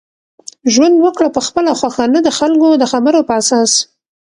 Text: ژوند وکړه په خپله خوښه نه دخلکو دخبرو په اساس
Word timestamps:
ژوند 0.73 0.95
وکړه 1.05 1.29
په 1.35 1.41
خپله 1.47 1.71
خوښه 1.79 2.05
نه 2.15 2.19
دخلکو 2.29 2.67
دخبرو 2.83 3.21
په 3.27 3.33
اساس 3.41 3.71